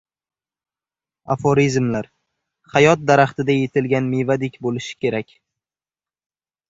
Aforizmlar 1.35 2.09
hayot 2.75 3.03
daraxtida 3.11 3.59
yetilgan 3.59 4.09
mevadek 4.15 4.61
bo‘lishi 4.67 5.01
kerak. 5.07 5.39